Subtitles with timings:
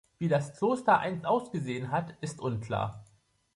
[0.17, 3.05] Wie das Kloster einst ausgesehen hat, ist unklar.